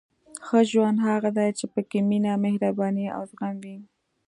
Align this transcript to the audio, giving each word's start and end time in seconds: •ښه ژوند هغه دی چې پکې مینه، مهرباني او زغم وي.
•ښه 0.45 0.59
ژوند 0.71 0.97
هغه 1.07 1.29
دی 1.37 1.49
چې 1.57 1.65
پکې 1.73 1.99
مینه، 2.09 2.33
مهرباني 2.45 3.05
او 3.15 3.21
زغم 3.31 3.55
وي. 3.63 3.77